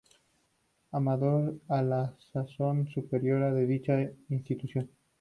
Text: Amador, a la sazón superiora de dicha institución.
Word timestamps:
Amador, 0.93 1.57
a 1.67 1.83
la 1.83 2.17
sazón 2.33 2.87
superiora 2.87 3.53
de 3.53 3.67
dicha 3.67 3.99
institución. 4.29 4.89